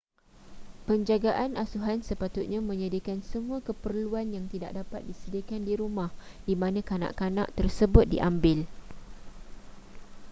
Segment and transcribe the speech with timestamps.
[0.89, 6.09] penjagaan asuhan sepatutnya menyediakan semua keperluan yang tidak dapat disediakan di rumah
[6.49, 8.59] di mana kanak-kanak tersebut diambil